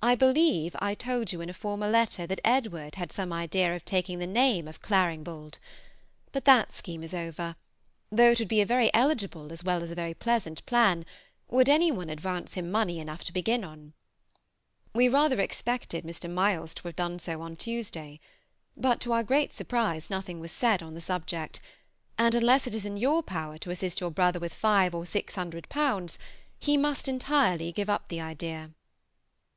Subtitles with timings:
[0.00, 3.84] I believe I told you in a former letter that Edward had some idea of
[3.84, 5.58] taking the name of Claringbould;
[6.30, 7.56] but that scheme is over,
[8.10, 11.04] though it would be a very eligible as well as a very pleasant plan,
[11.48, 13.92] would any one advance him money enough to begin on.
[14.94, 16.30] We rather expected Mr.
[16.30, 18.20] Milles to have done so on Tuesday;
[18.76, 21.60] but to our great surprise nothing was said on the subject,
[22.16, 25.34] and unless it is in your power to assist your brother with five or six
[25.34, 26.16] hundred pounds,
[26.60, 28.70] he must entirely give up the idea.